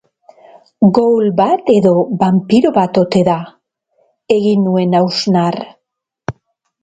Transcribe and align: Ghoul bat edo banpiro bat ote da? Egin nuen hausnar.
Ghoul 0.97 1.27
bat 1.41 1.67
edo 1.73 1.91
banpiro 2.23 2.71
bat 2.77 2.97
ote 3.01 3.21
da? 3.27 3.35
Egin 4.37 4.65
nuen 4.69 4.97
hausnar. 5.01 5.59